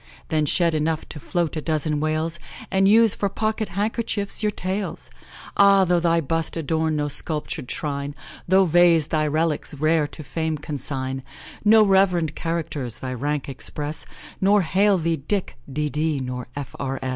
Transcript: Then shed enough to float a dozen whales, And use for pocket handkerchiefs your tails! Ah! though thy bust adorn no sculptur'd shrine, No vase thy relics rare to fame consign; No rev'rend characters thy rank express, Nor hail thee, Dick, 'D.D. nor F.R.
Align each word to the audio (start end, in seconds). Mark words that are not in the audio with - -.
Then 0.29 0.47
shed 0.47 0.73
enough 0.73 1.07
to 1.09 1.19
float 1.19 1.55
a 1.55 1.61
dozen 1.61 1.99
whales, 1.99 2.39
And 2.71 2.87
use 2.87 3.13
for 3.13 3.29
pocket 3.29 3.69
handkerchiefs 3.69 4.41
your 4.41 4.49
tails! 4.49 5.11
Ah! 5.55 5.85
though 5.85 5.99
thy 5.99 6.21
bust 6.21 6.57
adorn 6.57 6.95
no 6.95 7.05
sculptur'd 7.07 7.69
shrine, 7.69 8.15
No 8.47 8.65
vase 8.65 9.05
thy 9.09 9.27
relics 9.27 9.75
rare 9.75 10.07
to 10.07 10.23
fame 10.23 10.57
consign; 10.57 11.21
No 11.63 11.85
rev'rend 11.85 12.33
characters 12.33 12.97
thy 12.97 13.13
rank 13.13 13.47
express, 13.47 14.07
Nor 14.41 14.63
hail 14.63 14.97
thee, 14.97 15.17
Dick, 15.17 15.55
'D.D. 15.71 16.19
nor 16.21 16.47
F.R. 16.55 16.99